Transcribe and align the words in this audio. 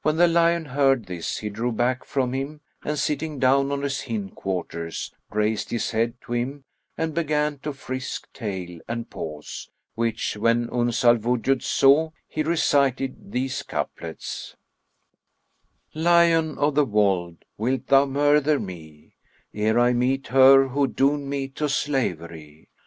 When 0.00 0.16
the 0.16 0.26
lion 0.26 0.64
heard 0.64 1.04
this, 1.04 1.36
he 1.36 1.50
drew 1.50 1.70
back 1.70 2.02
from 2.04 2.32
him 2.32 2.62
and 2.82 2.98
sitting 2.98 3.38
down 3.38 3.70
on 3.70 3.82
his 3.82 4.04
hindquarters, 4.04 5.12
raised 5.30 5.68
his 5.70 5.90
head 5.90 6.14
to 6.22 6.32
him 6.32 6.64
and 6.96 7.12
began 7.12 7.58
to 7.58 7.74
frisk 7.74 8.32
tail 8.32 8.80
and 8.88 9.10
paws; 9.10 9.68
which 9.94 10.34
when 10.38 10.70
Uns 10.70 11.04
al 11.04 11.18
Wujud 11.18 11.60
saw, 11.62 12.08
he 12.26 12.42
recited 12.42 13.32
these 13.32 13.62
couplets, 13.62 14.56
"Lion 15.92 16.56
of 16.56 16.74
the 16.74 16.86
wold 16.86 17.44
wilt 17.58 17.88
thou 17.88 18.06
murther 18.06 18.58
me, 18.58 19.12
* 19.34 19.52
Ere 19.52 19.78
I 19.78 19.92
meet 19.92 20.28
her 20.28 20.68
who 20.68 20.86
doomed 20.86 21.26
me 21.28 21.48
to 21.48 21.68
slavery? 21.68 22.70